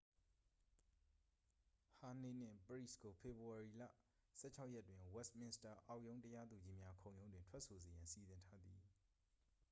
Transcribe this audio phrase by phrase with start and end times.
[1.97, 3.83] ဟာနေးနှင့် ပရိစ်ကို ဖေဖော်ဝေါ်ရီလ
[4.41, 8.81] 16 ရက်တွင် ဝက်စ်မင်စတာ အောက်ရုံးတရားသူကြီးများ ခုံရုံးတွင် ထွက်ဆိုစေရန် စီစဉ်ထားသည်